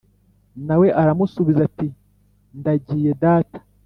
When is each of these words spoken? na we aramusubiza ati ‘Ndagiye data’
na 0.67 0.75
we 0.79 0.87
aramusubiza 1.01 1.61
ati 1.67 1.87
‘Ndagiye 2.59 3.11
data’ 3.23 3.59